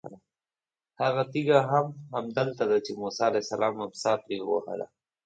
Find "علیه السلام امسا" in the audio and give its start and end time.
3.27-4.11